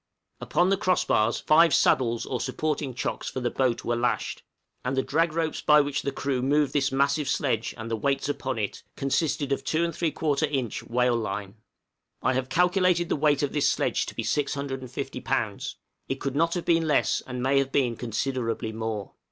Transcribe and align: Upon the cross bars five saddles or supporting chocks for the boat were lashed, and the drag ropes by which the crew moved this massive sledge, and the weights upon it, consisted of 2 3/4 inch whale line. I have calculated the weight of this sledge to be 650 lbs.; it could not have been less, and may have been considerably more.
Upon 0.39 0.69
the 0.69 0.77
cross 0.77 1.05
bars 1.05 1.39
five 1.39 1.75
saddles 1.75 2.25
or 2.25 2.41
supporting 2.41 2.95
chocks 2.95 3.29
for 3.29 3.39
the 3.39 3.51
boat 3.51 3.85
were 3.85 3.95
lashed, 3.95 4.41
and 4.83 4.97
the 4.97 5.03
drag 5.03 5.31
ropes 5.33 5.61
by 5.61 5.79
which 5.79 6.01
the 6.01 6.11
crew 6.11 6.41
moved 6.41 6.73
this 6.73 6.91
massive 6.91 7.29
sledge, 7.29 7.75
and 7.77 7.91
the 7.91 7.95
weights 7.95 8.27
upon 8.27 8.57
it, 8.57 8.81
consisted 8.95 9.51
of 9.51 9.63
2 9.63 9.89
3/4 9.89 10.51
inch 10.51 10.81
whale 10.81 11.15
line. 11.15 11.57
I 12.23 12.33
have 12.33 12.49
calculated 12.49 13.09
the 13.09 13.15
weight 13.15 13.43
of 13.43 13.53
this 13.53 13.69
sledge 13.69 14.07
to 14.07 14.15
be 14.15 14.23
650 14.23 15.21
lbs.; 15.21 15.75
it 16.09 16.15
could 16.19 16.35
not 16.35 16.55
have 16.55 16.65
been 16.65 16.87
less, 16.87 17.21
and 17.27 17.43
may 17.43 17.59
have 17.59 17.71
been 17.71 17.95
considerably 17.95 18.71
more. 18.71 19.13